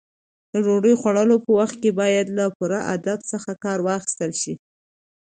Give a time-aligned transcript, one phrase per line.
[0.51, 4.53] د ډوډۍ خوړلو په وخت کې باید له پوره ادب څخه کار واخیستل شي.